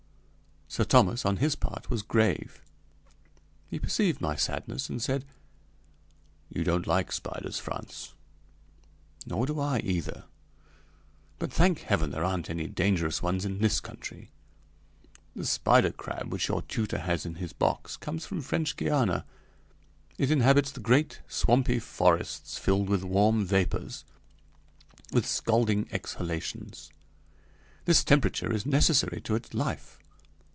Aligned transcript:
Sir 0.73 0.85
Thomas, 0.85 1.25
on 1.25 1.35
his 1.35 1.57
part, 1.57 1.89
was 1.89 2.01
grave. 2.01 2.61
He 3.69 3.77
perceived 3.77 4.21
my 4.21 4.37
sadness 4.37 4.87
and 4.89 5.01
said: 5.01 5.25
"You 6.49 6.63
don't 6.63 6.87
like 6.87 7.11
spiders, 7.11 7.59
Frantz, 7.59 8.13
nor 9.25 9.45
do 9.45 9.59
I 9.59 9.79
either. 9.79 10.23
But 11.39 11.51
thank 11.51 11.79
Heaven, 11.79 12.11
there 12.11 12.23
aren't 12.23 12.49
any 12.49 12.67
dangerous 12.67 13.21
ones 13.21 13.43
in 13.43 13.57
this 13.59 13.81
country. 13.81 14.29
The 15.35 15.45
spider 15.45 15.91
crab 15.91 16.31
which 16.31 16.47
your 16.47 16.61
tutor 16.61 16.99
has 16.99 17.25
in 17.25 17.35
his 17.35 17.51
box 17.51 17.97
comes 17.97 18.25
from 18.25 18.39
French 18.39 18.77
Guiana. 18.77 19.25
It 20.17 20.31
inhabits 20.31 20.71
the 20.71 20.79
great, 20.79 21.19
swampy 21.27 21.79
forests 21.79 22.57
filled 22.57 22.87
with 22.87 23.03
warm 23.03 23.43
vapors, 23.43 24.05
with 25.11 25.25
scalding 25.27 25.89
exhalations; 25.91 26.91
this 27.83 28.05
temperature 28.05 28.53
is 28.53 28.65
necessary 28.65 29.19
to 29.19 29.35
its 29.35 29.53
life. 29.53 29.97